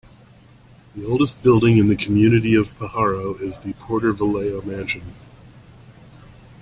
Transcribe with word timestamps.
The 0.95 1.05
oldest 1.05 1.43
building 1.43 1.77
in 1.77 1.87
the 1.87 1.95
community 1.95 2.55
of 2.55 2.75
Pajaro 2.79 3.35
is 3.39 3.59
the 3.59 3.73
Porter-Vallejo 3.73 4.63
Mansion. 4.63 5.13